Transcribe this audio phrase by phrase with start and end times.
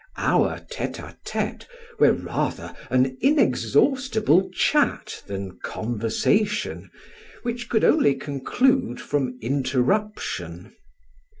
[0.17, 1.67] Our tete a tetes
[1.99, 6.89] were rather an inexhaustible chat than conversation,
[7.43, 10.73] which could only conclude from interruption.